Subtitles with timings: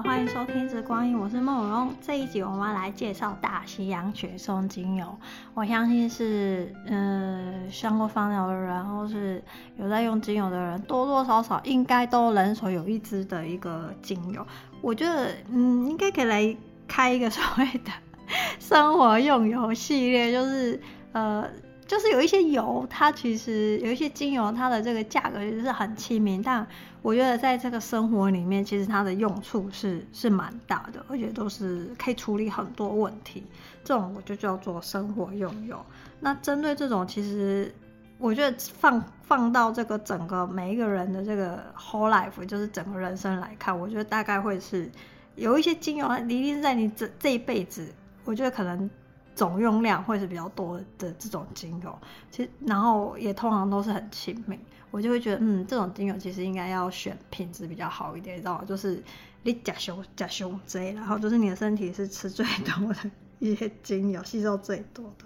[0.00, 1.94] 好，欢迎收听《之光阴》，我是梦蓉。
[2.00, 5.14] 这一集我们要来介绍大西洋雪松精油。
[5.52, 9.44] 我相信是，嗯、呃，上过芳疗的人，或是
[9.76, 14.46] 有在用精油的人，多多少少应该都人手有一支的一个精油。
[14.80, 16.56] 我觉得，嗯，应该可以来
[16.88, 17.90] 开一个所谓的
[18.58, 20.80] 生活用油系列，就是，
[21.12, 21.46] 呃。
[21.90, 26.64] 就是有一些油，它其实有一些精油，它的这个价格其实是很亲民，但
[27.02, 33.42] 我觉得在这个生活里面，其实它的用处是是蛮大的，而且都是可以处理很多问题。
[33.82, 35.84] 这种我就叫做生活用油。
[36.20, 37.74] 那针对这种，其实
[38.18, 44.88] 我觉得放放到这个整个每一个人的这个 whole life，就是整个人生来看，我觉得大概会是
[45.34, 47.92] 有一些精油，一定是在你这这一辈子，
[48.24, 48.88] 我觉得可能。
[49.34, 51.98] 总用量会是比较多的这种精油，
[52.30, 54.58] 其实然后也通常都是很亲民，
[54.90, 58.64] 我就会觉得，嗯，这种精油其实应该要选品质比较好一点，你知道吗？
[58.66, 59.02] 就是
[59.42, 65.24] 你假胸假胸这然后就是你的身体是吃最多的一些精油，吸收最多的。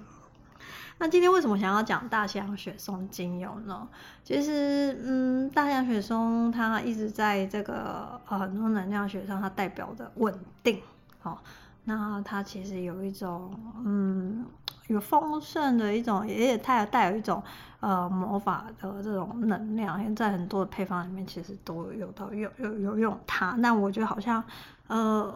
[0.96, 3.88] 那今天为什么想要讲大西洋雪松精油呢？
[4.22, 10.80] 其实，嗯，大西洋雪松它一直在这个呃很多能量学上，它代表的稳定，
[11.18, 11.42] 好。
[11.86, 13.52] 那它其实有一种，
[13.84, 14.44] 嗯，
[14.86, 17.42] 有丰盛的一种，也也它有带有一种，
[17.80, 20.02] 呃，魔法的这种能量。
[20.02, 23.50] 因为在很多的配方里面，其实都有到有有有用它。
[23.58, 24.42] 那我觉得好像，
[24.86, 25.30] 呃，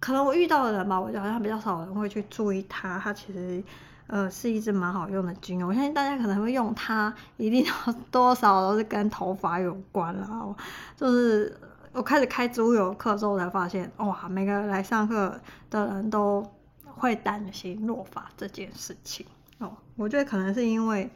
[0.00, 2.98] 可能我遇到的人吧，我觉得好像比较少人会去注意它。
[2.98, 3.62] 它其实，
[4.06, 5.66] 呃，是一支蛮好用的精油。
[5.66, 7.66] 我相信大家可能会用它，一定
[8.10, 10.54] 多少都是跟头发有关啦，
[10.96, 11.54] 就是。
[11.92, 16.42] 我开始开植物油课之后，才发现哇，每个来上课的人都
[16.84, 19.26] 会担心落发这件事情
[19.58, 19.76] 哦。
[19.96, 21.10] 我觉得可能是因为，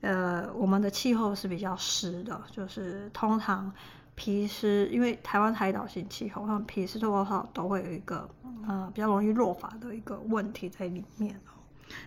[0.00, 3.72] 呃，我们的气候是比较湿的，就是通常
[4.14, 8.28] 皮湿，因为台湾海岛型气候，像皮湿多少都会有一个
[8.68, 11.40] 呃比较容易落发的一个问题在里面。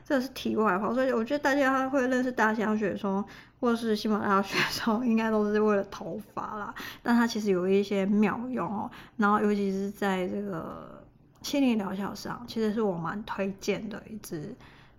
[0.06, 3.24] 这是题外话，所以我觉得大家会认识大西洋雪松
[3.60, 6.74] 或是喜马拉雅雪松，应该都是为了头发啦。
[7.02, 11.04] 但它其实有一些妙用哦，然后尤其是在这个
[11.42, 14.56] 心理疗效上，其实是我蛮推荐的一支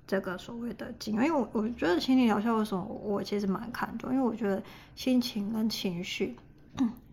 [0.07, 4.63] 这个所谓的精油，因为我我觉得心理疗效为什么我其实蛮看重，因为我觉得
[4.95, 6.37] 心情跟情绪。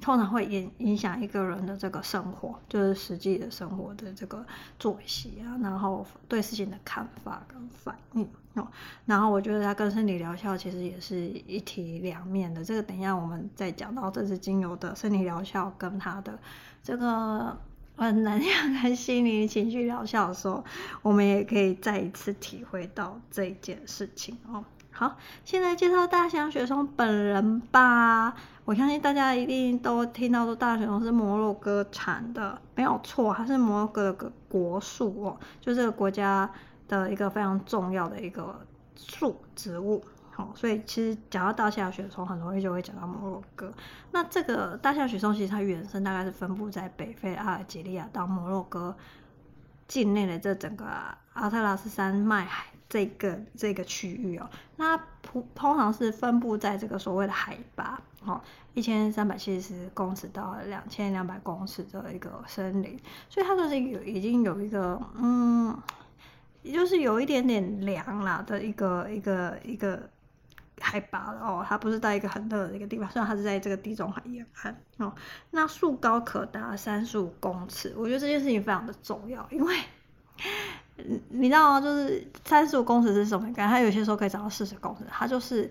[0.01, 4.43] 通常会影影响一个人的这个生活，就是实际的生活的这个
[4.79, 8.67] 作息啊，然后对事情的看法跟反应哦。
[9.05, 12.65] 然后我觉得它跟生理疗效其实也是一体两面的。
[12.65, 16.39] 这个等一下我们再讲到这支精油的生理疗效跟它的
[16.83, 17.55] 这个
[17.97, 20.65] 呃能量跟心理情绪疗效的时候，
[21.03, 24.65] 我们也可以再一次体会到这件事情哦。
[24.89, 28.35] 好，现在介绍大西洋雪松本人吧。
[28.63, 36.49] 我相信大家一定都听到说，大西洋雪松是摩洛哥产的，没有错，它是摩洛哥的国树哦，就这个国家
[36.87, 38.59] 的一个非常重要的一个
[38.95, 40.03] 树植物。
[40.29, 43.73] 好，所以其实讲到大西洋雪松，很容易就会讲到摩洛哥。
[44.11, 48.95] 那这个大象雪松其实它原生大概是分布在北非阿尔及利亚到摩洛哥
[49.87, 50.85] 境内的这整个
[51.33, 52.65] 阿特拉斯山脉海。
[52.87, 58.41] 这个这个区域哦，那普通常是分布在这个所谓的海拔哦，
[58.73, 62.99] 一千三百七十公尺到两千两百公尺的一个森林，
[63.29, 65.75] 所以它就是有已经有一个嗯，
[66.61, 70.09] 也就是有一点点凉啦的一个一个一个
[70.79, 75.13] 海拔了哦，它不是在一个很热的一个地方，虽然它是在这个地中海沿岸哦，
[75.49, 79.75] 那树高可达三十五公尺，我觉得这件事情非常的重要，因为。
[81.29, 81.81] 你知道吗？
[81.81, 83.69] 就是三十五公尺是什么概念？
[83.69, 85.69] 它有些时候可以长到四十公尺，它就是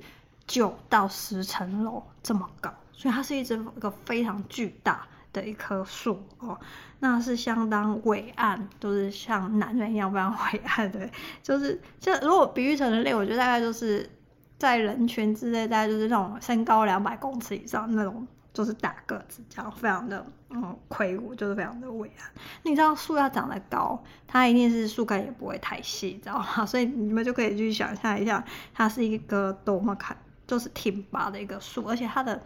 [0.51, 6.59] 九到十层楼这么高，所以它是一只一个非常巨大的一棵树哦。
[6.99, 11.09] 那是相当伟岸，就是像男人一样非常伟岸的，
[11.41, 14.11] 就是像如果比喻成人类，我觉得大概就是
[14.59, 18.27] 在人群之内，大概就是那种身高两百公尺以上那种。
[18.53, 22.29] 就是大个子，这样非常的嗯魁梧，就是非常的伟岸。
[22.65, 26.67] 你知道树要长得高，它一定是树干也不会太细，知道吗？
[26.67, 28.45] 所以你们就可以去想象一下，
[28.75, 30.17] 它是一个多么看
[30.51, 32.43] 就是挺拔的一个树，而且它的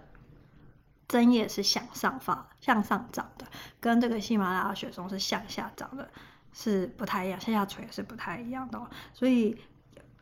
[1.09, 3.47] 针叶是向上发、向上长的，
[3.81, 6.07] 跟这个喜马拉雅雪松是向下长的，
[6.53, 8.79] 是不太一样，向下垂是不太一样的。
[9.15, 9.59] 所以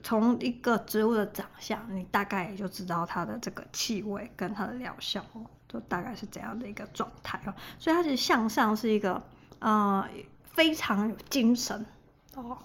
[0.00, 5.44] 从一个植物的长相，你大概也就知道它的这个气味跟它的疗效哦。
[5.68, 9.20] 就大概是怎样的一个状态哦，所以它其实向上是一个
[9.58, 10.08] 呃
[10.52, 11.84] 非常有精神
[12.36, 12.56] 哦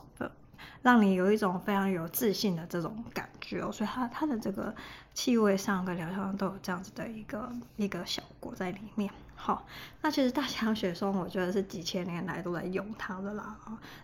[0.82, 3.72] 让你有一种非常有自信的这种感觉哦。
[3.72, 4.74] 所以它它的这个
[5.18, 9.12] 气味上跟疗效上都有这样子的一个一个效果在里面。
[9.36, 9.66] 好，
[10.04, 13.58] 那其实大西洋雪松，我觉得是几千年来都在用它的啦。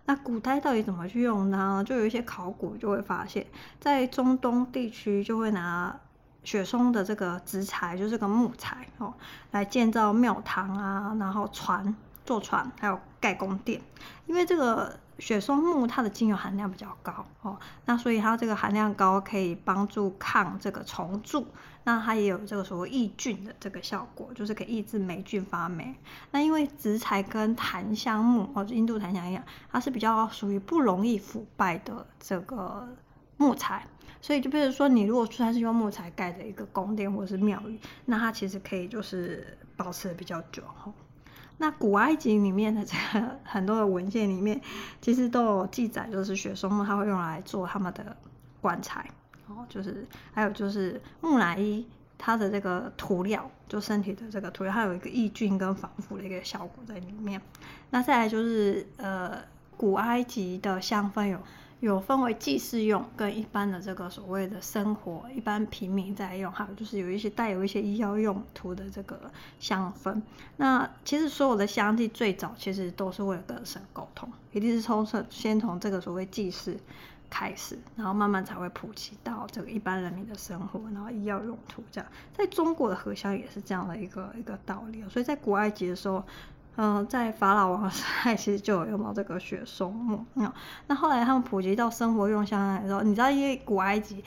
[0.06, 1.83] 那古代到底怎么去用呢？
[1.86, 3.45] 就有一些考古就会发现，
[3.80, 5.95] 在中东地区就会拿
[6.44, 9.13] 雪松的这个植材，就是个木材哦，
[9.51, 11.95] 来建造庙堂啊，然后船、
[12.25, 13.80] 坐船，还有盖宫殿。
[14.25, 21.48] 因为这个雪松木它的精油含量比较高哦，那所以它这个含量高，可以帮助抗这个虫蛀。
[21.86, 25.94] 那它也有这个所谓抑菌的这个效果，就是可以抑制霉菌发霉。
[26.31, 32.88] 那因为植材跟檀香木或者印度檀香一样，它是比较属于不容易腐败的这个
[33.36, 33.86] 木材，
[34.21, 40.89] 所以就比如说你如果说它是用木材盖的一个宫殿或者是庙宇，那它其实可以就是保持的比较久哈。
[41.58, 44.60] 那古埃及里面的这个很多的文献里面，
[45.02, 48.18] 其实都有记载，就是雪松木它会用来做他们的
[48.60, 49.10] 棺材。
[49.48, 51.86] 哦，就是还有就是木乃伊，
[52.18, 57.42] 它的这个涂料，就身体的这个涂料，它有一个抑菌跟防腐的一个效果在里面。
[57.92, 59.38] 那再来就是呃，
[59.78, 61.38] 古埃及的香氛有
[61.85, 69.19] 有分为祭祀用跟一般的这个所谓的生活一般平民在用，还有就是有一些带有一些医药用途的这个
[69.59, 70.21] 香氛。
[70.56, 76.77] 那其实所有的香气最早其实都是为了跟神沟通，一定是从先从这个所谓祭祀。
[77.30, 82.07] 开始，然后慢慢才会普及到这个一般人民的生活，然后医药用途这样。
[82.31, 85.03] 在中国的合香也是这样的一个一个道理。
[85.09, 86.24] 所以在古埃及的时候，
[86.75, 90.25] 嗯、在法老王 时代其实就有用到这个雪松木。
[90.34, 90.52] 那
[90.88, 94.24] 那后来他们普及到生活用香的时候，你知道，因为古埃及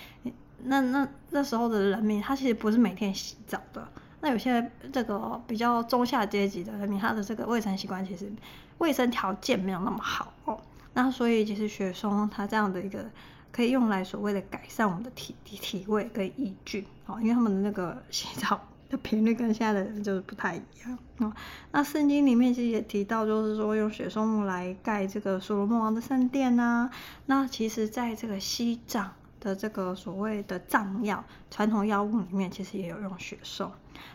[0.65, 3.87] 那那那时候的人民，他其实不是每天洗澡的。
[4.21, 8.33] 那有些这个比较中下阶级的人民，他的这个卫生习惯其实
[8.79, 10.59] 卫生条件没有那么好哦。
[10.95, 13.05] 那所以其实雪松它这样的一个
[13.53, 21.33] 可以用来所谓的改善我们的体体体味跟抑菌哦，因为他们的那个 洗澡的频率跟现在的人就是不太一样哦。
[21.73, 26.91] 那圣经里面其实也提到，就是说用雪松木来盖这个所罗门王的圣殿呐、啊。
[27.27, 33.71] 那其实在这个西藏的这个所谓的藏药传统药物里面，其实也有用雪松。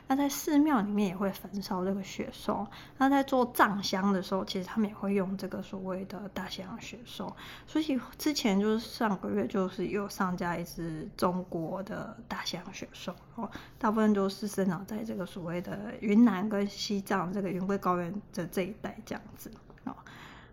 [0.07, 2.67] 那在寺庙里面也会焚烧这个雪松。
[2.97, 7.31] 那在做藏香的时候，其实他们也会用这个所谓的大西洋雪松。
[7.65, 19.51] 所以之前就是上个月就是有上架一支中国的大西洋雪松哦，大部分都是生长在这个所谓的云南跟西藏这个云贵高原的这一带这样子
[19.85, 19.95] 哦。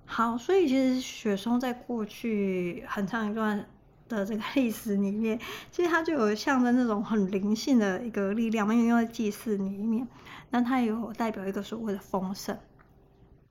[0.07, 3.67] 好，所以其实雪松在过去很长一段
[4.09, 5.39] 的这个历史里面，
[5.71, 10.09] 其实它就有象征那种很灵性的一个力量，因为用在祭祀里面，
[10.51, 12.57] 那它也有代表一个所谓的丰盛，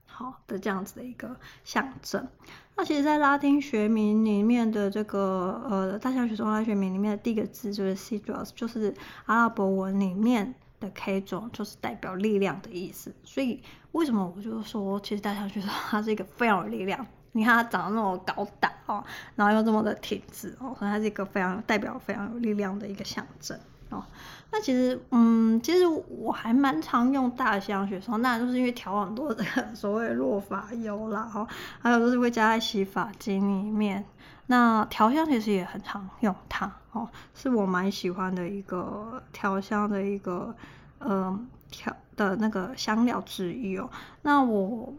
[0.05, 2.27] 好的这样子的一个象征。
[2.75, 8.93] 那其实，在拉丁学名里面的这个呃大象学中拉丁学名里面的第一个字就是 cedrus，就是
[9.25, 13.15] 阿拉伯文里面的 k 种，就是代表力量的意思。
[13.23, 13.63] 所以
[13.93, 17.05] 为什么我就说，其实大象学说它是一个非常有力量。
[17.37, 19.03] 你看它长得那么高大哦，
[19.35, 23.55] 然后又这么的挺直哦，所以它是一个非常代表非常有力量的一个象征
[23.91, 24.03] 哦。
[24.49, 31.47] 那其实，嗯，其实我还蛮常用大香雪松，那就是因为调很多这个 所谓的落发油啦，哦，
[31.79, 34.03] 还有就是会加在洗发精里面。
[34.47, 40.55] 那调香其实也很常用它哦，是我蛮喜欢的一个调香的一个
[41.01, 43.87] 嗯调的那个香料之一哦。
[44.23, 44.91] 那我。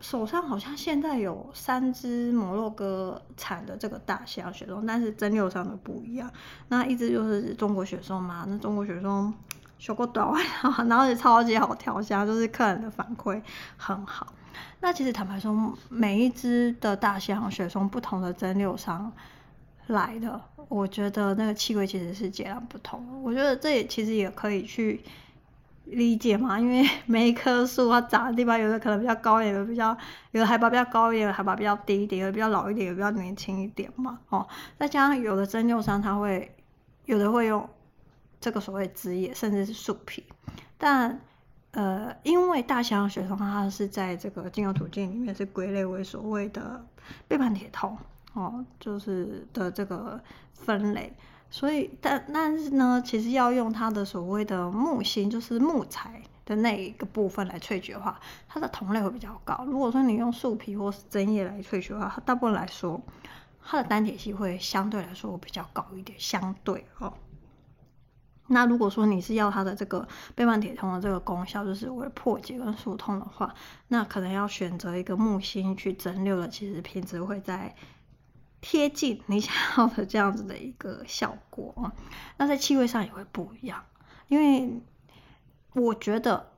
[0.00, 6.30] 手上好像现在有三只摩洛哥产的这个大西洋雪松，但是蒸馏上的不一样。
[6.68, 9.32] 那一只就是中国雪松嘛，那中国雪松
[9.78, 13.40] 修过短外套，然后也超级好调香，就是客人的反馈
[13.76, 14.32] 很好。
[14.80, 19.10] 那其实坦白说，每一只的大西洋雪松不同的蒸馏商
[19.86, 23.22] 来的，我觉得那个气味其实是截然不同。
[23.22, 25.02] 我觉得这也其实也可以去。
[25.86, 29.96] 理解嘛，因为 每一棵树它长的地方，有的可能比较高一点，有的比较
[30.32, 34.46] 有的海拔比较高一点，海拔比较低一点，有的比较老一点，有的比较年轻一点嘛，哦，
[34.78, 36.54] 再加上有的蒸馏商它会
[37.04, 37.68] 有的会用
[38.40, 40.24] 这个所谓枝叶，甚至是树皮，
[40.78, 41.20] 但
[41.72, 46.84] 呃，因为大西洋雪松它是在这个精油途径里面是归类为所谓的
[47.28, 47.96] 倍半萜烃
[48.32, 50.20] 哦，就是的这个
[50.54, 51.12] 分类。
[51.54, 58.18] 所以，但但是呢，其实要用它的所谓的木星，就是木材的那一个部分来萃取的话，
[58.48, 59.64] 它的同类会比较高。
[59.64, 63.00] 如果说你用树皮或是针叶来萃取的话，它大部分来说，
[63.62, 67.14] 它的单萜烯会相对来说比较高一点，相对哦。
[68.48, 73.54] 那如果说你是要它的这个倍半铁通的这个功效，就是为了破解跟疏通的话，
[73.86, 77.76] 那可能要选择一个木星去蒸馏的，其实品质会在。
[78.66, 81.92] 贴近你想要的这样子的一个效果。
[82.38, 83.84] 那在气味上也会不一样，
[84.28, 84.80] 因为
[85.74, 86.50] 我觉得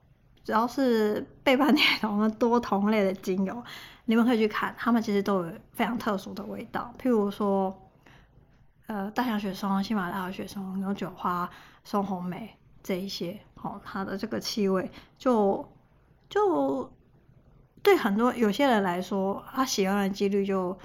[0.44, 3.60] 只要是倍半萜酮的多酮类的精油，
[4.04, 6.94] 你们可以去看，它们其实都有非常特殊的味道。
[6.96, 7.76] 譬如说，
[8.86, 11.50] 呃，大西洋雪松、喜马拉雅雪松、牛酒花、
[11.82, 15.68] 松红梅这一些，哦，它的这个气味就
[16.28, 16.88] 就
[17.82, 20.78] 对很多有些人来说，他喜欢的几率就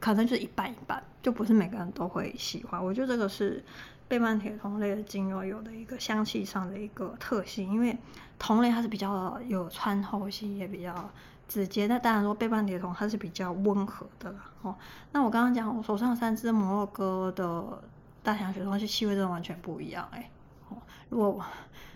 [0.00, 2.84] 可能就是一半一半，就不是每个人都会喜欢。
[2.84, 3.64] 我觉得这个是
[4.08, 7.96] 倍半萜酮类的精油有的一个香气上的一个特性，因为
[8.38, 11.10] 酮类它是比较有穿透性，也比较。
[11.48, 14.76] 直接，那当然说倍半萜酮它是比较温和的啦，哦，
[15.12, 17.82] 那我刚刚讲我手上三支摩洛哥的
[18.22, 20.28] 大西洋雪松，其实气味真的完全不一样哎，
[20.68, 20.76] 哦，
[21.08, 21.42] 如果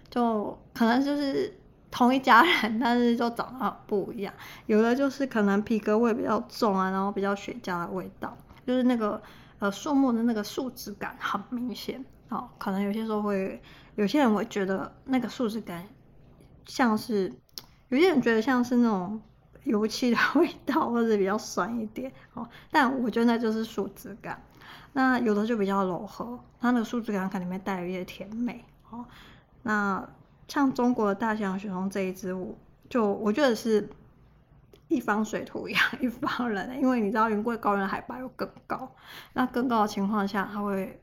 [0.09, 1.55] 就可能就是
[1.93, 4.35] 同一家人，但是就长得不一样，
[4.67, 9.23] 有的就是可能皮革味比较重啊，然后比较雪茄的味道，就是那个
[9.61, 13.63] 呃树木的那个树脂感很明显，哦，可能有些时候会
[13.95, 15.87] 有些人会觉得那个树脂感
[16.67, 17.33] 像是，
[17.91, 19.21] 有些人觉得像是那种。
[19.65, 24.43] 油漆的味道，或者比较酸一点哦，但我觉得那就是树脂感。
[24.93, 29.05] 那有的就比较柔和，它那个树脂感可能里面带有一些甜美哦。
[29.63, 30.05] 那
[30.53, 32.55] 像中国的大西洋雪松这一支，我
[32.91, 33.89] 就我觉得是
[34.89, 38.95] 一方水土养一方人，因为你知道云贵高原海拔又更高，
[39.33, 41.01] 那更高的情况下，它会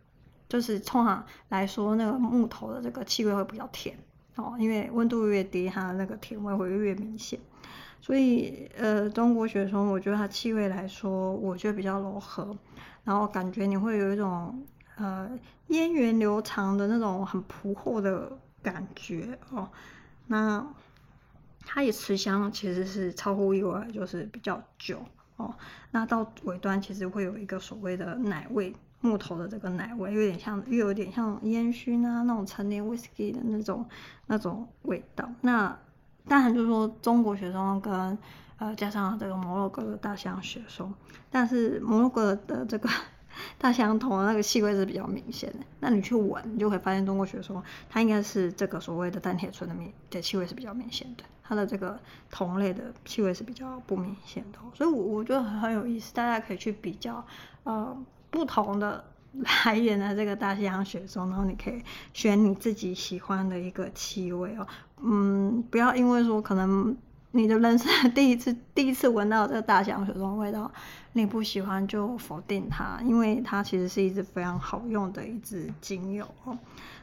[0.47, 3.97] 就是通常来说，那个木头的这个气味会比较甜
[4.35, 7.39] 哦，因为温度越低，它的那个甜味会越明显。
[7.99, 12.55] 所以，呃，中国雪松，我觉得它气味来说，我觉得比较柔和，
[13.03, 14.63] 然后感觉你会有一种，
[14.97, 15.27] 呃，
[15.65, 19.69] 源远流长的那种很朴厚的感觉哦。
[20.27, 20.65] 那
[21.65, 25.05] 它也持香其实是超乎意外，就是比较久
[25.37, 25.53] 哦。
[25.91, 33.87] 那到尾端其实会有一个所谓的奶味，木头的这个奶味，有点像，又有点像烟熏啊那种陈年威士忌的那种
[34.27, 35.29] 那种味道。
[35.41, 35.77] 那
[36.27, 38.17] 当然就是说中国雪松跟
[38.57, 40.93] 呃加上这个摩洛哥的大西洋雪松，
[41.29, 42.89] 但是摩洛哥的这个
[43.57, 45.59] 大西洋酮的那个气味是比较明显的。
[45.79, 51.99] 那你去闻，你就会发现中国雪松它应该是这个所谓的单萜醇的明的气味是比较明显的，它的这个
[52.31, 54.59] 酮类的气味是比较不明显的。
[54.73, 57.25] 所以我我觉得很有意思，大家可以去比较
[57.63, 57.97] 呃
[58.29, 59.03] 不同的。
[59.65, 64.65] 来源的这个大西洋雪松，然后你可以选你自己喜欢的一个气味哦。
[65.03, 66.97] 嗯，不要因为说可能
[67.31, 70.71] 你的人生 第一次第一次闻到这个大西洋雪松味道，
[71.13, 76.57] 你不喜欢就否定它，因为它其实是一支非常好用的一支精油哦。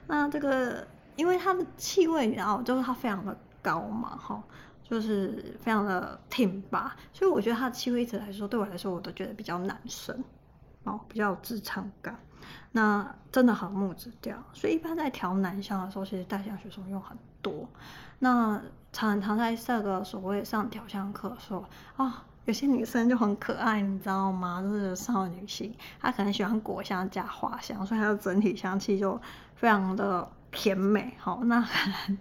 [0.07, 4.43] 那这个因为它的气味，然后就是它非常的高嘛，哈，
[4.83, 10.25] 就是非常的挺拔，所以我觉得它的气味一直来说，对我来说我都觉得比较男生。
[10.85, 12.17] 哦，比较有职场感，
[12.71, 17.69] 那真的很木质调，所以一般在调男香的时候，其实大西洋雪松用很多。
[18.21, 18.63] 那
[18.97, 21.63] 常常在这个所谓上调香课的时候，
[21.99, 24.63] 啊、有些女生就很可爱，你知道吗？
[24.63, 29.21] 就是少女心，她可能喜欢果香加花香，所以她的整体香气就
[29.55, 31.13] 非常的甜美。
[31.19, 31.69] 好，那可
[32.09, 32.19] 能。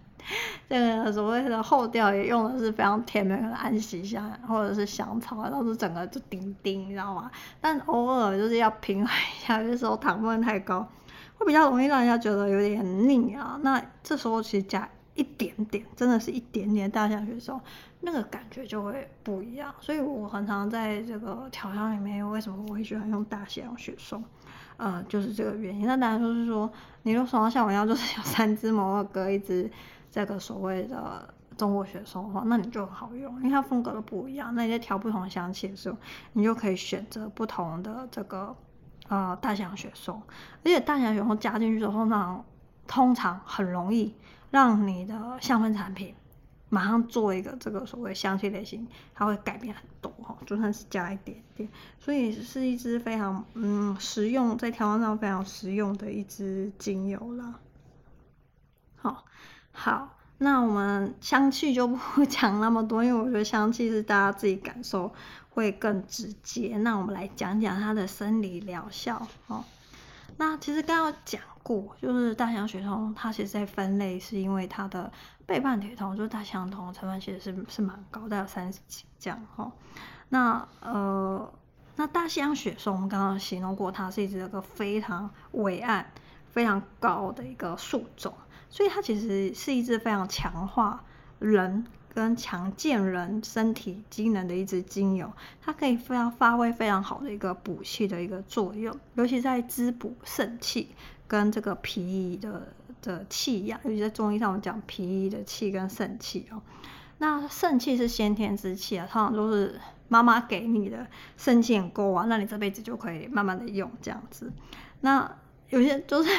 [0.67, 7.31] 这个所谓的后调也用的是非常甜美的安息香或者是香草，然后是整个就丁丁，你知道吗？
[7.61, 10.85] 但偶尔就是要平衡一下，有些时候糖分太高，
[11.37, 13.57] 会比较容易让人家觉得有点腻啊。
[13.61, 17.59] 那这时候其实加一点点，真的是一点点大西洋雪松，
[18.01, 19.73] 那个感觉就会不一样。
[19.79, 24.23] 所以我很常在这个调香里面，为什么我会喜欢用大西洋雪松？
[24.77, 25.87] 呃，就是这个原因。
[25.87, 26.71] 那当然就是说，
[27.03, 29.71] 你如果说像我一样，就是有三支摩洛哥，一支。
[30.11, 34.55] 这个所谓的中国雪松的话，那你就很好用，因为它风格都不一样。
[34.55, 35.97] 那你在调不同的香气的时候，
[36.31, 38.55] 你就可以选择不同的这个
[39.09, 40.21] 呃大西洋雪松。
[40.63, 42.45] 而且大西洋雪松加进去之后，通常
[42.87, 44.15] 通常很容易
[44.51, 46.13] 让你的香氛产品
[46.69, 51.67] 马上做一个这个所谓香气类型，它会改变很多哈， 就算是加一点点。
[51.99, 57.55] 所以是一支非常嗯实用，在调香上非常实用的一支精油啦。
[58.95, 59.23] 好。
[59.77, 65.13] 好，那我们香气就不讲那么多，因为我觉得香气是大家自己感受
[65.49, 66.77] 会更直接。
[66.77, 69.65] 那我们来讲讲它的生理疗效哦。
[70.37, 75.11] 那其实刚刚讲过，就是大西洋雪松它其实在分类是因为它的
[75.45, 79.71] 倍半铁酮，就是大西洋酮成分其实是是蛮高，大概三十几这样哈。
[80.29, 81.53] 那呃，
[81.95, 86.11] 那大西洋雪松我们刚刚形容过，它是一只个非常伟岸、
[86.51, 88.33] 非常高的一个树种。
[88.69, 91.01] 所以它其实是一支非常强化
[91.39, 95.29] 人跟强健人身体机能的一支精油，
[95.61, 100.87] 它可以非常发挥非常好的一个补气的一个作用，尤其在滋补肾气
[101.27, 102.69] 跟这个脾的
[103.01, 106.61] 的气呀，尤其在中医上我们讲脾的气跟肾气哦。
[107.17, 111.05] 那肾气是先天之气啊，通常都是妈妈给你的，
[111.35, 114.49] 肾气很够啊，那你这辈子就可以慢慢的用这样子。
[115.01, 115.29] 那
[115.67, 116.29] 有些就是。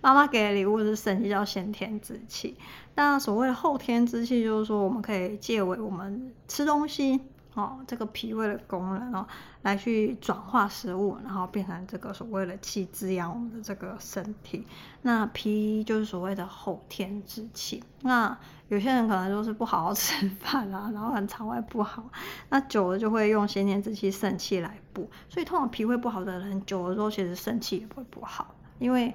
[0.00, 2.56] 妈妈给的礼物是肾气，叫先天之气。
[2.94, 7.20] 那所谓的后天之气，就是说我们可以借为我们吃东西，
[7.54, 9.26] 哦，这个脾胃的功能哦，
[9.62, 14.66] 来去转化食物，然后变成这个所谓的气，滋养我们的这个身体。
[15.02, 17.82] 那脾就是所谓的后天之气。
[18.02, 18.36] 那
[18.68, 22.04] 有些人可能就是不好好吃饭啊， 然后很肠胃不好，
[22.50, 25.08] 那久了就会用先天之气肾气来补。
[25.28, 29.14] 所以通常脾胃不好的人，久了之后其实肾气也会不好，因为。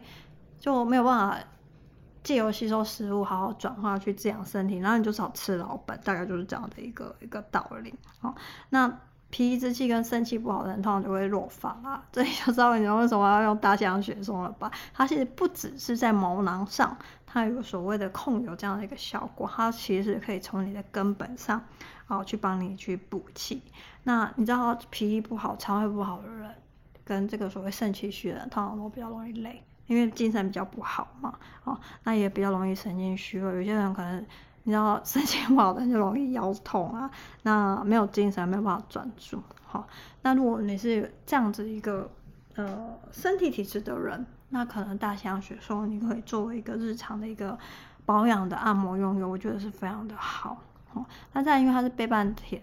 [0.63, 1.38] 就没有办法
[2.24, 7.93] 借由吸收食物好好转化去滋养身体，然后你就少吃老本，大概就是这样的一个一个道理。
[8.22, 8.34] 好，
[8.70, 8.89] 那
[9.29, 12.01] 脾之气跟肾气不好的人，通常就会弱发啦。
[12.13, 14.72] 这里就知道你为什么要用大西洋雪松了吧？
[14.93, 21.62] 它其实不只是在毛囊上，它有所谓的控油这样的一个效果，它其实可以从你的根本上，
[22.08, 23.62] 啊，去帮你去补气。
[24.03, 26.55] 那你知道脾不好、肠胃不好的人，
[27.03, 29.62] 跟这个所谓肾气虚的人，通常都比较容易累。
[29.94, 31.34] 因为精神比较不好嘛，
[31.64, 33.54] 哦，那也比较容易神经虚弱。
[33.54, 34.26] 有些人可能
[34.64, 37.10] 你知道神经不好的人就容易腰痛啊，
[37.44, 39.42] 那没有精神，没有办法专注。
[39.66, 39.86] 好、哦，
[40.24, 42.10] 那如果你是这样子一个
[42.56, 47.58] 呃身体体质的人，那可能大西洋雪松你可以作为一个日常的一个
[48.06, 50.58] 保养的按摩用油，我觉得是非常的好。
[50.94, 52.60] 哦，那再因为它是倍半萜。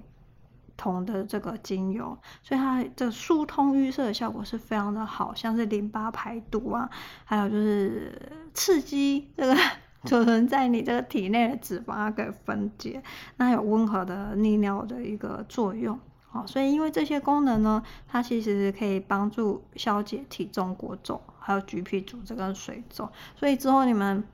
[0.80, 6.88] 同的这个精油，所以它的疏通淤塞的效果是非常的好，像是淋巴排毒啊，
[7.26, 8.10] 还有就是
[8.54, 9.54] 刺激这个
[10.06, 13.02] 储存在你这个体内的脂肪它可以分解，
[13.36, 16.00] 那有温和的利尿的一个作用。
[16.30, 24.24] 好，所以因为这些功能呢，它其实可以帮助消解体重过重，还有橘皮组织跟水肿，所以之后你们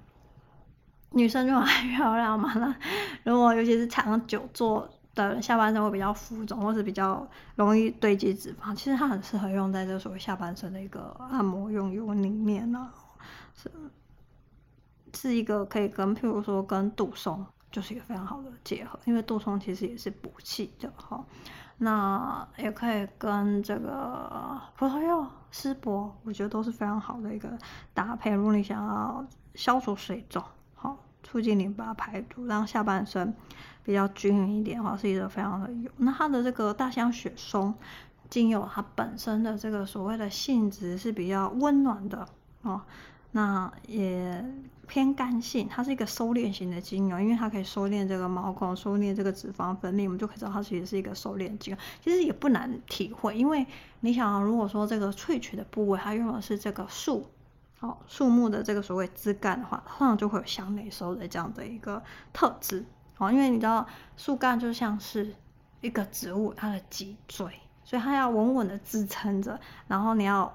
[1.10, 2.52] 女生就很 漂亮嘛。
[2.54, 2.76] 那
[3.24, 4.88] 如果尤其是长久坐。
[5.16, 7.26] 的下半身会比较浮肿，或是比较
[7.56, 12.88] 容易堆积脂肪，其实它很适合用在这所谓下半身的一个按摩用油里面呢、
[13.54, 13.72] 是
[15.14, 21.24] 是一个可以跟譬如说跟杜松就是一个非常好的结合，因为杜松其实也是补气的哈，
[21.78, 27.58] 那也可以跟这个葡萄柚、丝柏，我觉得都是非常好的一个
[27.94, 28.30] 搭配。
[28.30, 33.34] 如果你想要消除水肿，好促进淋巴排毒，让下半身。
[33.86, 35.88] 比较均匀一点的话，是一个非常的油。
[35.98, 37.72] 那它的这个大香雪松
[38.28, 42.26] 精油，它本身的这个所谓的性质是比较温暖的
[42.62, 42.82] 哦。
[43.30, 44.44] 那也
[44.88, 51.78] 偏干性，它是一个收敛型的精油，因为它可以收敛这个毛孔，收敛这个脂肪分泌，我们就可以知道它其实是一个收敛精油。
[52.02, 53.64] 其实也不难体会，因为
[54.00, 57.24] 你想，如果说这个萃取的部位它用的是这个树，
[57.78, 62.84] 哦，树木的这个所谓枝干的话，通常就会有向内收的这样的一个特质。
[63.18, 65.34] 哦，因为你知道树干就像是
[65.80, 67.50] 一个植物，它的脊椎，
[67.84, 70.52] 所以它要稳稳的支撑着，然后你要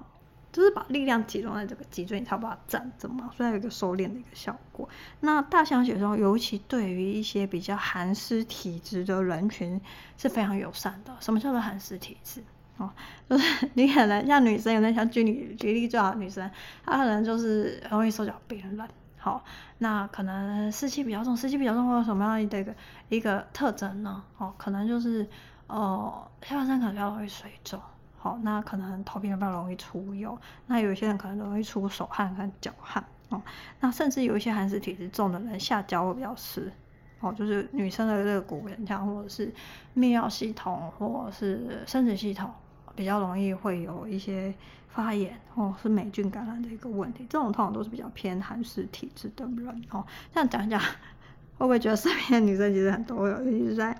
[0.52, 4.88] 就是把力量集中在这个脊椎，你才把它站着嘛，所以它有一个收敛的一个效果。
[5.20, 9.80] 那大西洋雪松尤其对于一些比较寒湿体质的人群
[10.16, 11.16] 是非常友善的。
[11.20, 12.44] 什么叫做寒湿体质？
[12.76, 12.90] 哦，
[13.28, 16.50] 就是 你可能像女生，有点像举例举例最好的女生，
[16.84, 18.88] 她可能就是容易手脚冰冷。
[19.24, 19.40] 好，
[19.78, 22.74] 那可能湿气比较重，湿气比较重会有什么样的一个
[23.08, 24.20] 一个特征呢？
[24.36, 25.24] 哦，可能就是
[25.68, 27.80] 呃下半身可能比较容易水肿，
[28.18, 33.40] 好，那可能头皮比较容易出油，那有些人可能容易出手汗跟脚汗，哦，
[33.78, 36.72] 那甚至有一些寒湿体质重的人下焦会比较湿，
[37.20, 39.46] 哦，就是女生的肋骨盆腔或者是
[39.94, 42.52] 泌尿系统或者是生殖系统
[42.94, 44.54] 比较容易会有一些。
[44.94, 47.24] 发炎哦，是霉菌感染的一个问题。
[47.26, 50.04] 这种通常都是比较偏寒湿体质的人哦。
[50.34, 53.98] 这样讲讲，会不会觉得身边的女生其实很多有，尤其是在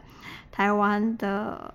[0.50, 1.72] 台湾的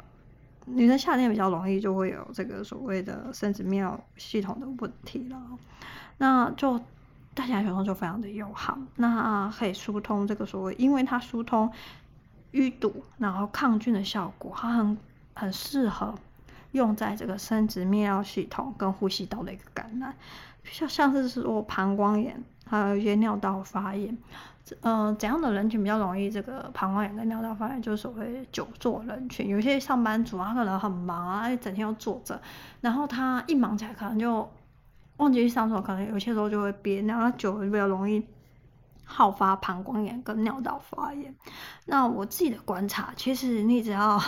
[0.65, 5.41] 女生夏天比较容易就会有这个所谓的生殖泌尿系统的问题了。
[6.19, 6.79] 那就
[7.33, 11.71] 大西洋雪松就非常的友好，那可以疏通这个所谓，因为它疏通
[12.51, 14.95] 淤堵，然后抗菌的效果，它很
[15.33, 16.13] 很适合。
[16.71, 20.13] 用在这个生殖泌尿系统跟呼吸道的一个感染，
[20.63, 24.17] 像像是说膀胱炎，还有一些尿道发炎，
[24.81, 27.81] 嗯、呃，怎样的人群比较容易这个膀胱炎跟尿道发炎？
[27.81, 32.41] 就是所谓久坐人群，有些上班族他可能很忙啊，整天要坐着，
[32.81, 34.49] 然后他一忙起来可能就
[35.17, 38.23] 忘记去上厕所，可能有些时候就会憋，然后久了比较容易
[39.03, 41.33] 好发膀胱炎跟尿道发炎。
[41.85, 44.21] 那我自己的观察，其实你只要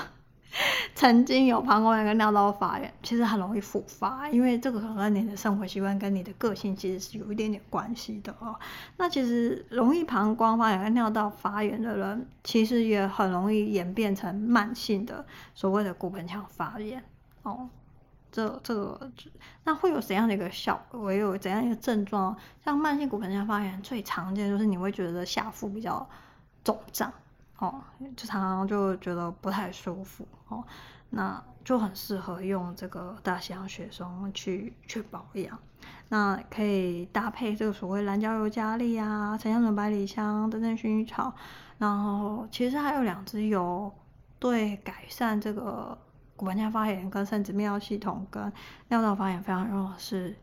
[0.95, 8.59] 曾经有膀胱炎跟尿道发炎，其实很容易复发，因为这个可能你的生活习惯跟你的个性其实是有一点点关系的哦。
[8.97, 17.03] 那其实容易膀胱发炎跟尿道发炎的人，其实也很容易演变成慢性的所谓的骨盆腔发炎
[17.43, 17.69] 哦。
[18.31, 19.11] 这这个
[19.63, 21.11] 那会有怎样的一个效果？
[21.11, 22.35] 有怎样一个症状？
[22.65, 26.07] 像慢性骨盆腔发炎最常见就是你会觉得下腹比较
[26.63, 27.11] 肿胀
[27.59, 27.81] 哦，
[28.17, 30.63] 就常常就觉得不太舒服哦，
[31.09, 35.57] 那就很适合用这个大西洋雪松去去保养。
[36.09, 41.33] 那可以搭配这个所谓蓝椒油加利啊、沉香醇、百里香等等薰衣草，
[41.77, 43.91] 然后其实还有两支油
[44.39, 45.97] 对改善这个。
[46.39, 48.49] 骨盆腔发炎跟生殖泌尿系统跟
[48.87, 50.33] 尿道发炎非常重要的是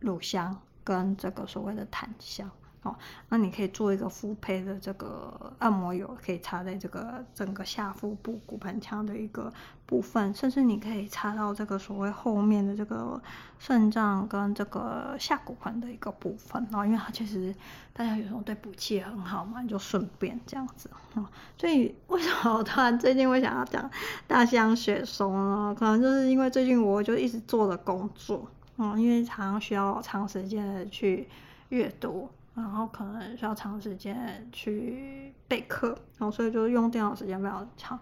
[0.00, 2.50] 乳香跟这个所谓的檀香
[2.82, 2.94] 哦，
[3.28, 9.52] 那你可以做一个复配的这个按摩油，可以擦在这个整个下腹部骨盆腔的一个
[9.84, 13.20] 部分，甚至你可以擦到这个所谓后面的这个
[13.58, 17.52] 肾脏跟这个下骨盆的一个部分哦，因为它其实
[17.92, 21.26] 大家有时候对补气很好嘛，你就顺便这样子哦。
[21.58, 23.90] 所以为什么我突然最近会想要讲
[24.28, 25.74] 大西洋雪松呢？
[25.76, 31.28] 可能就是因为最近我就一直做的工作，嗯，因为常常需要长时间的去
[31.70, 32.30] 阅读，
[32.60, 37.98] 然后可能需要长时间去备课，然后所以就用电脑时间比较长。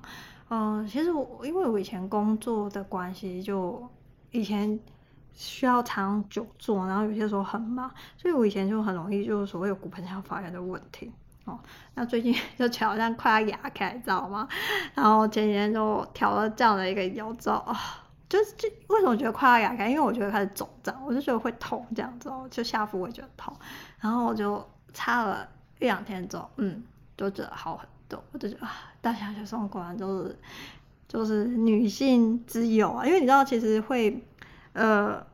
[0.48, 3.88] 嗯，其实我因为我以前工作的关系，就
[4.30, 4.78] 以前
[5.32, 11.12] 需要长久坐，然后有些时候很忙，所以我以前就很容易就是所谓有骨盆腔发炎的问题。
[11.46, 11.58] 哦，
[11.94, 14.48] 那最近 就好像快要哑开，知道吗？
[14.94, 17.76] 然后前几天就调了这样的一个油皂啊，
[18.28, 19.88] 就是就为什么觉得快要哑开？
[19.88, 23.56] 因为我觉得开始肿胀，我就觉得会痛这样子哦，就下腹会觉得痛，
[24.00, 26.82] 然后我就擦了一两天之后，嗯，
[27.16, 28.22] 就觉得好很多。
[28.32, 30.38] 我就觉得啊，大小学生果然就是
[31.08, 34.22] 就是女性之友啊，因为你知道其实会
[34.72, 35.24] 呃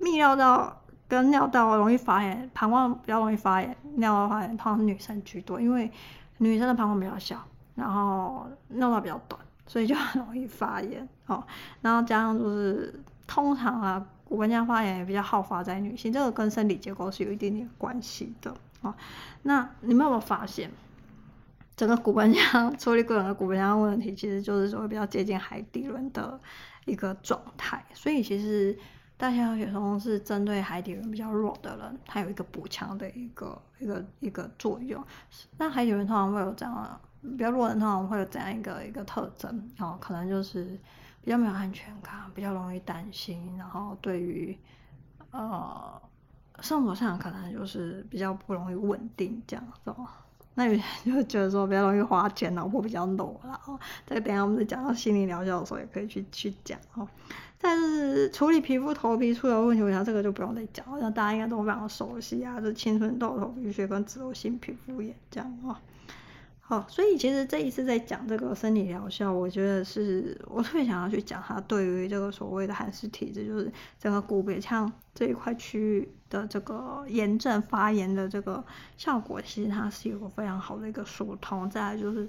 [0.00, 5.90] 泌尿道跟尿道容易发炎，膀胱比较容易发炎，尿道发炎通常是女生居多，因为
[6.38, 7.42] 女生的膀胱比较小，
[7.74, 11.42] 然后尿道比较短，所以就很容易发炎哦。
[11.80, 18.94] 然后加上就是通常啊骨盆腔发炎也比较好发在女性，这个跟生理结构是有一点点关系的哦。
[19.42, 20.70] 那你们有没有发现？
[21.76, 26.38] 整个骨盆腔处理个人的骨盆腔问题，其实就是说比较接近海底轮的
[26.84, 27.84] 一个状态。
[27.94, 28.76] 所以其实
[29.16, 35.00] 大西洋雪松是针对海底轮比较弱的人，它有一个补强的一个一个一个作用。
[35.56, 40.76] 那海底轮通常会有这样比较弱的人通常会有这样一个一个特征哦，可能就是
[41.28, 44.56] 比较没有安全感，比较容易担心，然后对于
[45.30, 46.00] 呃
[46.60, 49.94] 生活上可能就是比较不容易稳定这样子。
[50.54, 53.78] 那有些人就觉得说比较容易花钱，老婆比较裸了哦。
[54.06, 57.06] 这个等下我们再讲到心理疗效的时候也可以去去讲哦。
[57.60, 65.76] 但是处理皮肤头皮出油问题，我想这个就不用再讲，好像大家应该都非常熟悉啊，就青春痘、头皮屑跟脂漏性皮肤炎这样哦。
[66.70, 78.62] 好，所以其实这一次在讲这个生理疗效，我觉得是我特别想要去讲它对于这个所谓的寒湿体质，就是整个骨盆腔这一块区域的这个炎症发炎的这个
[78.98, 81.70] 效果，其实它是有个非常好的一个疏通。
[81.70, 82.28] 再来就是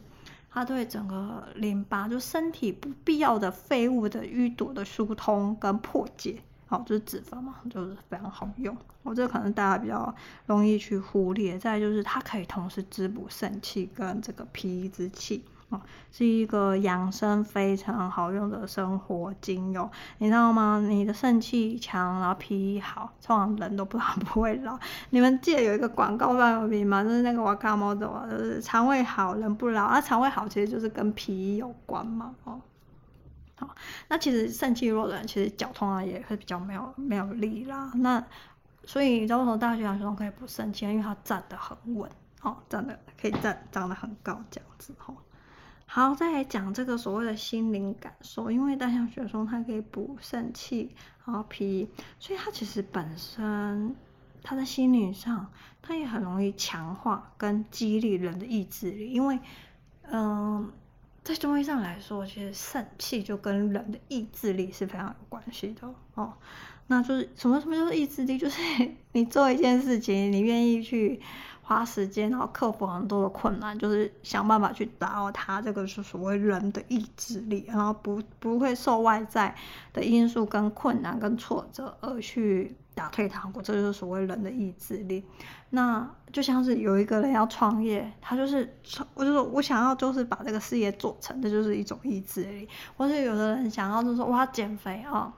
[0.49, 6.41] 它对整个淋巴，就身体不必要的废物的淤堵的疏通跟破解。
[6.69, 8.77] 好，就是脂肪嘛，就是非常好用。
[9.01, 10.13] 我这可能大家比较
[10.45, 11.57] 容易去忽略。
[11.57, 19.89] 再就是它可以同时滋补肾气跟这个脾之气，啊，是一个养生非常好用的生活精油。
[20.19, 20.79] 你知道吗？
[20.87, 24.77] 你的肾气强，然后脾好，通常人都不老 不会老。
[25.09, 27.03] 你们记得有一个广告非常有名吗？
[27.03, 29.85] 就是那个 Wakamoto，就是肠胃好人不老。
[29.85, 32.61] 啊，肠胃好其实就是跟脾有关嘛，哦。
[33.59, 33.75] 好，
[34.07, 37.91] 那其实肾气弱的人，其实脚通常也会比较没有没有力啦。
[37.95, 38.23] 那
[38.85, 40.85] 所以你知道为什么大西洋雪松可以补肾气？
[40.85, 42.09] 因为它站得很稳，
[42.41, 45.13] 哦，站得可以站长得很高这样子吼。
[45.85, 50.95] 好，再来讲这个所谓的心灵感受，因为大西洋雪松它可以补肾气，
[51.25, 53.93] 然后脾，所以它其实本身
[54.41, 59.37] 它在心理上，它也很容易强化跟激励人的意志力，因为
[60.09, 60.71] 嗯。
[61.29, 66.33] 在中医上来说，其实肾气就跟人的意志力是非常有关系的哦。
[66.87, 68.35] 那就是什么什么叫做意志力？
[68.35, 68.59] 就是
[69.13, 71.21] 你做一件事情，你愿意去
[71.69, 75.61] 花时间，然后克服很多的困难，就是想办法去达到它。
[75.61, 79.53] 这个是所谓人的意志力，然后不不会受外在
[79.93, 85.23] 的因素跟困难跟挫折而去打退堂鼓，这就是所谓人的意志力。
[85.69, 88.75] 那就像是有一个人要创业，他就是
[89.13, 92.67] 我就说我想要就是把这个事业做成，这就是一种意志力。
[92.97, 95.31] 或是有的人想要就是说我要减肥啊。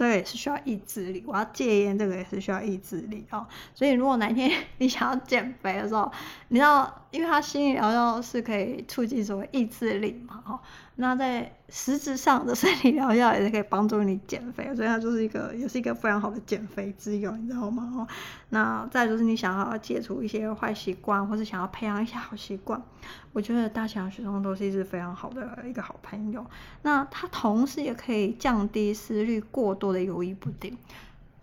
[0.00, 3.46] 这个也是需要意志力，我要戒烟，这个也是需要意志力哦。
[3.74, 6.10] 所以如果哪天 你想要减肥的时候，
[6.48, 10.58] 你知道，因为它心理疗效是可以促进所谓意志力嘛，哦，
[11.00, 17.90] 那在实质上的身体疗效也是可以帮助你减肥，所以它就是一个，也是一个非常好的减肥之用，你知道吗？
[17.96, 18.06] 哦，
[18.50, 22.80] 那再就是你想要戒除一些坏习惯，或是想要培养一些好习惯，
[23.32, 26.44] 我觉得大西洋雪松都是一支非常好的一个好朋友。
[26.82, 30.76] 那它同时也可以降低思虑过多的犹豫不定。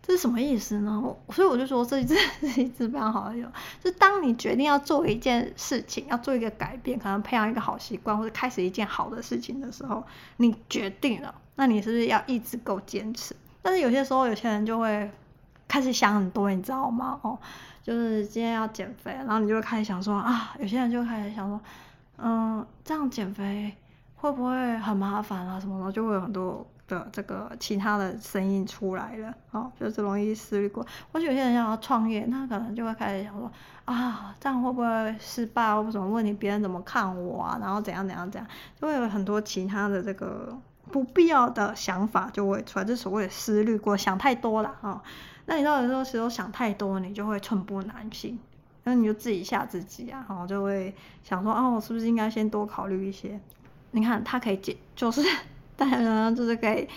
[0.08, 1.04] 这是什么意思呢？
[1.32, 3.36] 所以我就说这一支是 一支非常好的。
[3.84, 10.02] 就当你决定要做一件事情，要做一个改变，可能培养一个好习惯，或者开始一件好的事情的时候，
[10.38, 13.36] 你决定了，那你是不是要一直够坚持？
[13.62, 15.12] 但是有些时候，有些人就会
[15.68, 17.20] 开始想很多，你知道吗？
[17.22, 17.38] 哦，
[17.84, 21.60] 就是今天要减肥，然后你就会开始想说啊，有些人就开始想说，
[22.18, 23.76] 嗯，这样减肥
[24.16, 25.60] 会不会很麻烦啊？
[25.60, 26.66] 什么的，就会有很多。
[26.88, 30.86] 的这个其他的声音出来了，哦，就是容易思虑过。
[31.12, 33.52] 或者有些人想要创业，那可能就会开始想说，
[33.86, 35.76] 啊，这样会不会失败？
[35.76, 36.32] 或者什么问题？
[36.34, 37.58] 别人怎么看我啊？
[37.60, 38.48] 然后怎样怎样怎样，
[38.80, 40.58] 就会有很多其他的这个
[40.92, 45.02] 不必要的想法就会出来，这所谓的思虑过，想太多了啊、哦。
[45.46, 48.40] 那你到有时候想太多，你就会寸步难行，
[48.86, 53.40] 那你就自己吓自己啊，然后就会想说，哦，我是不是应该先多考虑一些？
[53.92, 55.22] 你看，它可以解，就是。
[55.78, 56.88] 大家呢，就是可以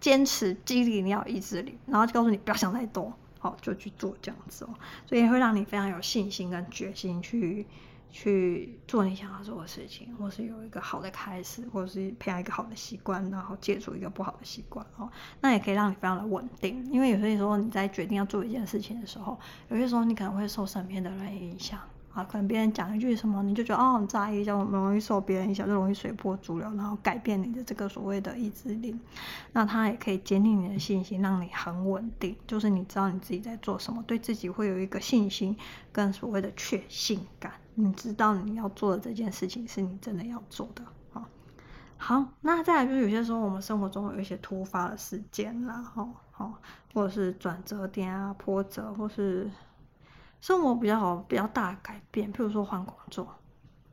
[0.00, 4.70] 坚持激励你要意志力，然后就告诉你不要想太多，好，就去做这样子哦，
[5.06, 7.66] 所以会让你非常有信心跟决心去
[8.10, 21.78] 去做你想要做的事情，或是有一个好的开始，或者是培养一个好的习惯，然后戒除一个不好的习惯哦，那也可以让你非常的稳定，因为有些时候你在决定要做一件事情的时候，有些时候你可能会受身边的人影响。
[22.16, 28.98] 啊，可能别人讲一句什么，你就觉得哦很在意，就容易受别人影响，就容易随波逐流，然后改变你的这个所谓的意志力。
[29.52, 35.54] 那它也可以坚定你的信心，让你很稳定，就是你知道你自己在做什么，对自己会有一个信心
[35.92, 37.52] 跟所谓的确信感。
[37.74, 41.28] 你知道你要做的这件事情是你真的要做的啊。
[41.98, 46.54] 好，那再来就是有些时候我们生活中有一些突发的事件啦，哈，好，
[46.94, 49.50] 或者是转折点啊、波折，或是。
[50.40, 53.26] 生活比较好，比较大的改变，譬如说换工作，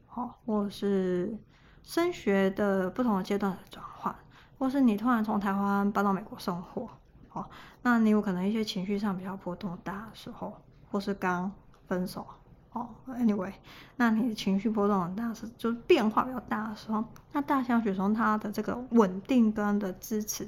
[0.05, 1.37] 好，或者是
[1.81, 4.15] 升学的不同的阶段的转换，
[4.59, 6.87] 或是你突然从台湾搬到美国生活，
[7.29, 7.49] 好，
[7.81, 10.53] 那你有可能一些情绪上比较波动大的时候，
[10.91, 11.51] 或是刚
[11.87, 12.25] 分手，
[12.71, 13.53] 哦，anyway，
[13.95, 20.47] 那你的情绪波动很大是就是变化比较大的时候，那大西洋雪松它的这个稳定跟的支持。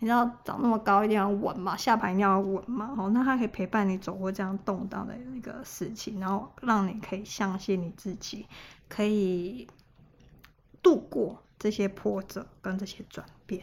[0.00, 8.46] 你知道长那么高一定要稳嘛，下盘一定要稳嘛，哦，那它可以陪伴你走过这样动荡的一个时期，然后让你可以相信你自己
[8.86, 9.66] 可以
[10.82, 13.62] 度过这些波折跟这些转变，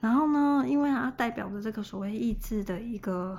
[0.00, 3.38] 然后呢，因为它代表着这个所谓意志的一个，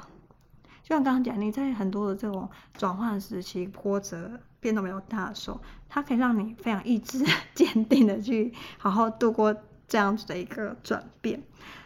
[0.83, 9.55] 就像刚刚讲，你在很多的这种转换时期，波折变动比较大的时候，它可以让你非常意志坚定的去好好度过。
[9.87, 11.41] 这样子的一个转变，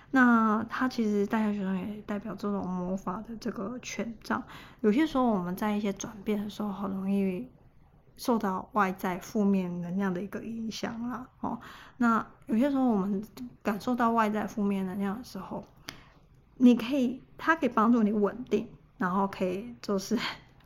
[0.10, 4.44] 那它其实大西洋雪松也代表这种魔法的这个权杖。
[4.82, 7.48] 有些时候我们在一些转变的时候，很容易
[8.18, 11.28] 受到外在负面能量的一个影响啦。
[11.42, 11.60] 哦，
[11.98, 13.24] 那有些时候我们
[13.62, 15.64] 感受到外在负面能量的时候，
[16.58, 20.18] 你可以，它可以帮助你稳定，然后可以就是。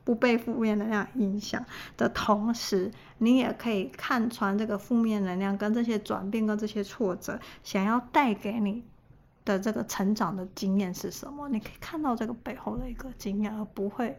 [0.06, 1.65] 不被负面能量影响
[1.98, 8.82] 的同时，你也可以看穿这个负面能量跟这些转变跟这些挫折，想要带给你
[9.44, 11.50] 的这个成长的经验是什么？
[11.50, 14.18] 你可以看到这个背后的一个经验，而不会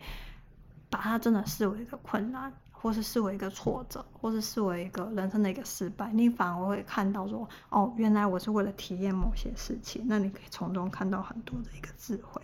[0.90, 2.52] 把它真的视为一个困难。
[2.78, 12.40] 或是视为一个挫折，或是视为一个人生的一个失败，你反而会看到说，哦，原来我是为了体验某些事情，那你可以从中看到很多的一个智慧。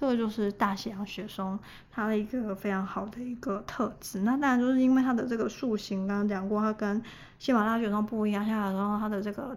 [0.00, 1.58] 这个就是大西洋雪松
[1.90, 4.20] 它的一个非常好的一个特质。
[4.20, 7.02] 那当然就是因为它的这个树形，刚刚讲过，它跟
[7.38, 9.56] 喜马拉雅雪松不一样，下来的时候它的这个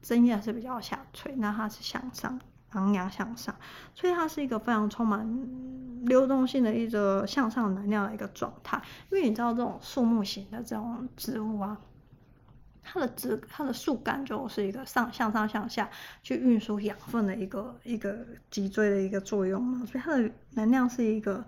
[0.00, 2.40] 针叶是比较下垂，那它是向上。
[2.74, 3.54] 昂扬向上，
[3.94, 5.28] 所以它是一个非常充满
[6.06, 8.80] 流动性的一个向上能量的一个状态。
[9.10, 11.76] 因为你知道这种树木型的这种植物啊，
[12.82, 15.88] 它的枝它的树干就是一个上向上向下
[16.22, 21.44] 去运输养分的一个一个脊椎的一个作用嘛，所以它的能量是一个。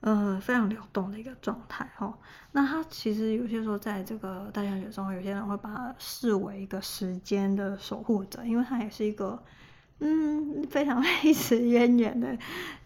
[0.00, 2.16] 呃非常流动的一个状态哈。
[2.52, 9.42] 那它其实有些时候在这个大象学中，有些人会把它视为一个时间的守护者，因为它也是一个。
[9.98, 12.36] 嗯，非常历史渊源的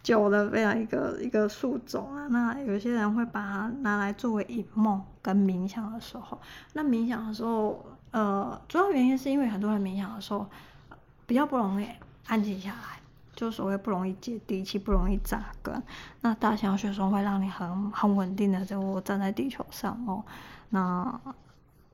[0.00, 2.28] 久的非常一个一个树种啊。
[2.28, 6.40] 那有些人会把它拿来作为引梦跟冥想的时候。
[6.72, 10.46] 那冥想的时候，呃，主要原因是因为很多人冥想的时候
[11.26, 11.88] 比较不容易
[12.28, 13.00] 安静下来，
[13.34, 15.82] 就所谓不容易接地气，不容易扎根。
[16.20, 20.24] 那大西洋雪松会让你很很稳定的就站在地球上哦。
[20.68, 21.20] 那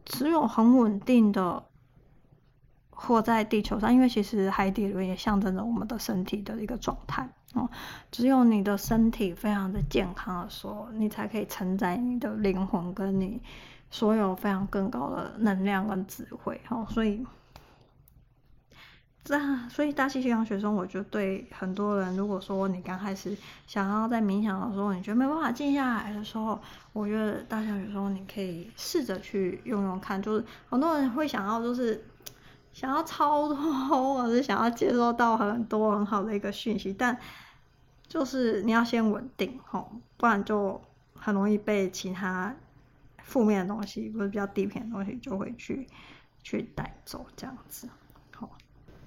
[0.05, 1.65] 只有很稳定的。
[2.99, 7.69] 活在地球上，因为其实海底轮也象征着我们的身体的一个状态哦。
[8.11, 13.41] 只有你的身体非常的健康的时候，你才可以承载你的灵魂跟你
[13.91, 16.87] 所有非常更高的能量跟智慧哦。
[16.89, 17.23] 所以，
[19.23, 26.59] 这所以大西洋学生，我觉得对很多人，如果说你刚开始想要在冥想的时候，你觉得没办法静下来的时候，
[26.95, 30.23] 我觉得大西洋雪松你可以试着去用用看。
[30.23, 32.03] 就是很多人会想要就是。
[32.77, 37.19] 想要超脱，或者是想要接收到很多很好的一个讯息，但
[38.07, 40.79] 就是你要先稳定吼，不然就
[41.15, 42.55] 很容易被其他
[43.23, 45.89] 负面的东西或者比较低频的东西就会去
[46.43, 47.89] 去带走这样子。
[48.35, 48.51] 好，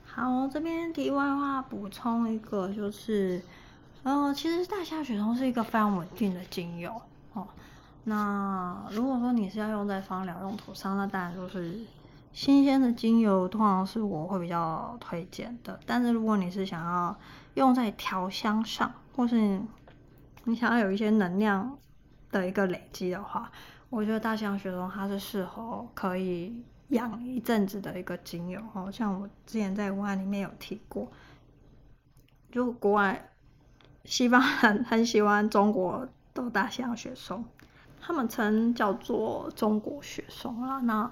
[0.04, 3.40] 好，这边题外话补充一个，就是，
[4.02, 7.00] 呃，其实大西洋雪松是一个非常稳定的精油
[7.34, 7.48] 哦。
[8.06, 11.80] 那如果说你是要用在芳疗用途上，那当然就是。
[12.32, 17.18] 新鲜的精油通常是我会比较推荐的，但是如果你是想要
[17.56, 19.60] 用在调香上，或是
[20.46, 21.78] 你想要有一些能量
[22.32, 23.52] 的一个累积的话，
[23.90, 28.90] 我觉得大西洋雪松它是适合可以养一阵子的一个精油哦。
[28.92, 31.12] 像我之前在文案里面有提过，
[32.52, 33.32] 就国外
[34.06, 37.44] 西方人很喜欢中国的大西洋雪松，
[38.00, 41.12] 他们称叫做中国雪松啊，那。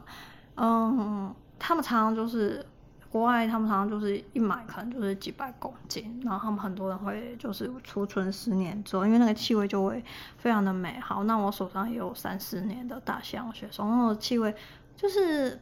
[0.58, 2.66] 嗯，他们常常就是
[3.10, 10.04] 国外，他们常常就是一买可能就是几百公斤，然后他们很多人会就是储存十年之后，因为那个气味就会
[10.38, 11.24] 非常的美好。
[11.24, 14.54] 那我手上也有三四年的大西洋雪松，那个气味
[14.96, 15.60] 就是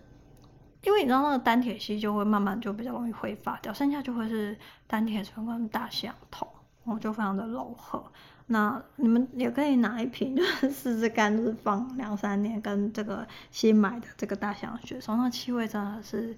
[0.81, 6.47] 因为你知道那个单萜烯就会慢慢就比较容易挥发掉，剩下就会是单萜醇跟大西洋酮，
[6.83, 8.03] 然后就非常的柔和。
[8.47, 16.37] 那你们也可以拿一瓶， 就是试试看，就是放两三年，跟这个新买的这个大西洋雪松，那气味真的是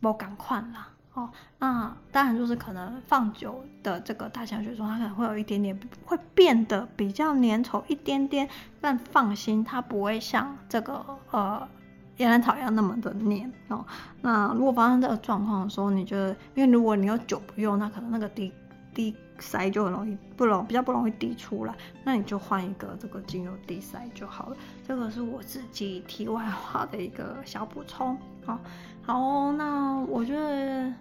[0.00, 0.88] 不敢换啦。
[1.14, 8.48] 哦，那当然就是可能放久的这个大西洋雪松，它可能会有一点点会变得比较粘稠一点点，
[8.80, 11.68] 但放心，它不会像这个呃
[12.16, 13.84] 岩兰草一样那么的黏哦。
[14.22, 18.50] 那如果发生这个状况的时候，你觉得，因为如果你有久不用，那可能那个滴
[18.94, 19.14] 滴。
[19.40, 21.74] 塞就很容易不容比较不容易滴出来，
[22.04, 24.56] 那你就换一个这个精油滴塞就好了。
[24.86, 28.16] 这个是我自己题外话的一个小补充。
[28.46, 28.60] 好，
[29.02, 30.94] 好，那我觉得，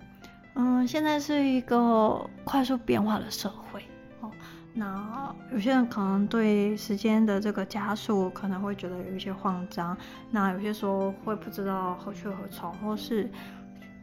[0.55, 3.83] 嗯，现在是一个快速变化的社会。
[4.21, 4.31] 哦，
[4.73, 9.95] 那有些人可能对时间的这个加速可能会觉得有一些慌张，
[10.31, 13.29] 那有些时候会不知道何去何从，或是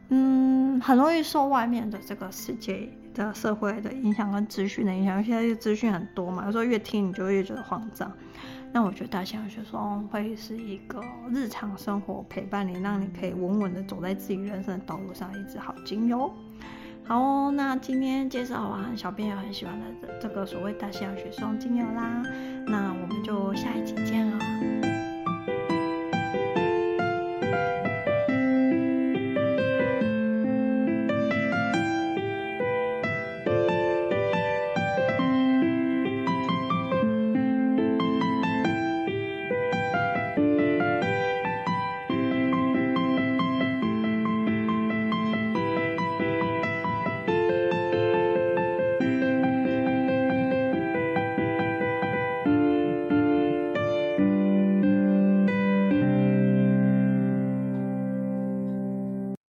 [0.07, 2.89] 嗯，很容易受外面的这个世界。
[3.13, 8.11] 的社会的影响跟资讯的影响，现在这资讯很多嘛，有时候越听你就越觉得慌张。
[8.71, 16.31] 那我觉得大西洋雪松会是一个日常生活陪伴你，让你可以稳稳的走在自己人生的道路上，一支好精油。
[17.03, 22.21] 好哦，那今天介绍完小编也很喜欢的这个所谓大西洋雪松精油啦，
[22.67, 24.88] 那我们就下一集见了。